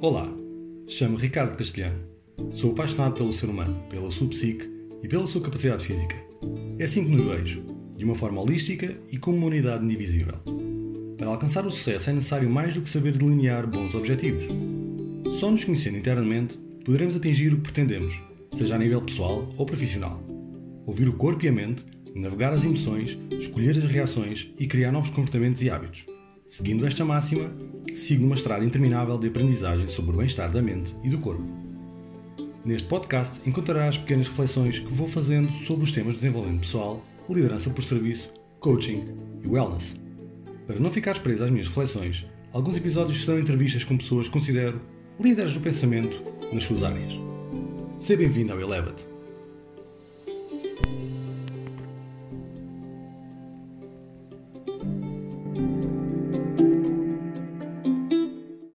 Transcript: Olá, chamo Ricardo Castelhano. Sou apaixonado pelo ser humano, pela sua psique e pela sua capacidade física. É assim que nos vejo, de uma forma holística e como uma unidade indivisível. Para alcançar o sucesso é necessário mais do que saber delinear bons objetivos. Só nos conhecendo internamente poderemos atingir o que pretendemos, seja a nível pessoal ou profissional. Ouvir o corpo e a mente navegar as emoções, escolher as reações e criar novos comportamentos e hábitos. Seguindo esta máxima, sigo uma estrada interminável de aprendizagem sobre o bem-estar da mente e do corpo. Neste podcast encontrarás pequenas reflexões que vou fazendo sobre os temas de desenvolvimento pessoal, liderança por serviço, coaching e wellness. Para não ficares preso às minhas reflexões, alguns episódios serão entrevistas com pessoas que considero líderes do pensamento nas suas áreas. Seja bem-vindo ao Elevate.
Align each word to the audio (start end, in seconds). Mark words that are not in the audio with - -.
Olá, 0.00 0.32
chamo 0.86 1.16
Ricardo 1.16 1.56
Castelhano. 1.56 1.98
Sou 2.50 2.72
apaixonado 2.72 3.14
pelo 3.14 3.32
ser 3.32 3.50
humano, 3.50 3.82
pela 3.90 4.10
sua 4.10 4.28
psique 4.28 4.68
e 5.02 5.08
pela 5.08 5.26
sua 5.26 5.40
capacidade 5.40 5.84
física. 5.84 6.16
É 6.78 6.84
assim 6.84 7.04
que 7.04 7.10
nos 7.10 7.24
vejo, 7.24 7.62
de 7.96 8.04
uma 8.04 8.14
forma 8.14 8.40
holística 8.40 8.96
e 9.10 9.18
como 9.18 9.36
uma 9.36 9.46
unidade 9.46 9.84
indivisível. 9.84 10.34
Para 11.16 11.28
alcançar 11.28 11.66
o 11.66 11.70
sucesso 11.70 12.10
é 12.10 12.12
necessário 12.12 12.48
mais 12.48 12.74
do 12.74 12.82
que 12.82 12.88
saber 12.88 13.18
delinear 13.18 13.66
bons 13.66 13.94
objetivos. 13.94 14.44
Só 15.40 15.50
nos 15.50 15.64
conhecendo 15.64 15.98
internamente 15.98 16.56
poderemos 16.84 17.16
atingir 17.16 17.52
o 17.52 17.56
que 17.56 17.62
pretendemos, 17.62 18.22
seja 18.52 18.76
a 18.76 18.78
nível 18.78 19.02
pessoal 19.02 19.52
ou 19.56 19.66
profissional. 19.66 20.22
Ouvir 20.86 21.08
o 21.08 21.12
corpo 21.12 21.44
e 21.44 21.48
a 21.48 21.52
mente 21.52 21.84
navegar 22.18 22.52
as 22.52 22.64
emoções, 22.64 23.18
escolher 23.30 23.78
as 23.78 23.84
reações 23.84 24.50
e 24.58 24.66
criar 24.66 24.92
novos 24.92 25.10
comportamentos 25.10 25.62
e 25.62 25.70
hábitos. 25.70 26.04
Seguindo 26.46 26.86
esta 26.86 27.04
máxima, 27.04 27.52
sigo 27.94 28.24
uma 28.24 28.34
estrada 28.34 28.64
interminável 28.64 29.18
de 29.18 29.28
aprendizagem 29.28 29.86
sobre 29.86 30.14
o 30.14 30.18
bem-estar 30.18 30.50
da 30.50 30.62
mente 30.62 30.96
e 31.04 31.10
do 31.10 31.18
corpo. 31.18 31.44
Neste 32.64 32.88
podcast 32.88 33.40
encontrarás 33.46 33.96
pequenas 33.96 34.28
reflexões 34.28 34.78
que 34.78 34.92
vou 34.92 35.06
fazendo 35.06 35.52
sobre 35.64 35.84
os 35.84 35.92
temas 35.92 36.14
de 36.14 36.20
desenvolvimento 36.20 36.60
pessoal, 36.60 37.04
liderança 37.28 37.70
por 37.70 37.84
serviço, 37.84 38.32
coaching 38.60 39.04
e 39.42 39.46
wellness. 39.46 39.96
Para 40.66 40.80
não 40.80 40.90
ficares 40.90 41.20
preso 41.20 41.44
às 41.44 41.50
minhas 41.50 41.68
reflexões, 41.68 42.26
alguns 42.52 42.76
episódios 42.76 43.22
serão 43.22 43.38
entrevistas 43.38 43.84
com 43.84 43.96
pessoas 43.96 44.26
que 44.26 44.32
considero 44.32 44.80
líderes 45.20 45.54
do 45.54 45.60
pensamento 45.60 46.22
nas 46.52 46.64
suas 46.64 46.82
áreas. 46.82 47.12
Seja 48.00 48.18
bem-vindo 48.18 48.52
ao 48.52 48.60
Elevate. 48.60 49.17